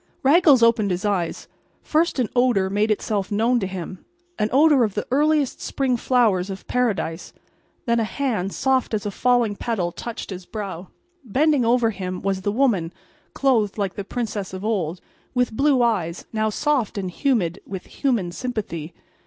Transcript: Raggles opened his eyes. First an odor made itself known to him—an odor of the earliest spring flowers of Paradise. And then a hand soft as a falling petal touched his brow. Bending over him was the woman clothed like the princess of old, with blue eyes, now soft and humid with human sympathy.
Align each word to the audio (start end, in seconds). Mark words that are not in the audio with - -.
Raggles 0.23 0.63
opened 0.63 0.89
his 0.89 1.05
eyes. 1.05 1.47
First 1.83 2.17
an 2.17 2.27
odor 2.35 2.71
made 2.71 2.89
itself 2.89 3.31
known 3.31 3.59
to 3.59 3.67
him—an 3.67 4.49
odor 4.51 4.83
of 4.83 4.95
the 4.95 5.05
earliest 5.11 5.61
spring 5.61 5.95
flowers 5.95 6.49
of 6.49 6.65
Paradise. 6.65 7.33
And 7.35 7.43
then 7.85 7.99
a 7.99 8.03
hand 8.05 8.51
soft 8.51 8.95
as 8.95 9.05
a 9.05 9.11
falling 9.11 9.55
petal 9.55 9.91
touched 9.91 10.31
his 10.31 10.47
brow. 10.47 10.87
Bending 11.23 11.63
over 11.65 11.91
him 11.91 12.23
was 12.23 12.41
the 12.41 12.51
woman 12.51 12.91
clothed 13.35 13.77
like 13.77 13.93
the 13.93 14.03
princess 14.03 14.53
of 14.55 14.65
old, 14.65 15.01
with 15.35 15.53
blue 15.55 15.83
eyes, 15.83 16.25
now 16.33 16.49
soft 16.49 16.97
and 16.97 17.11
humid 17.11 17.59
with 17.67 17.85
human 17.85 18.31
sympathy. 18.31 18.95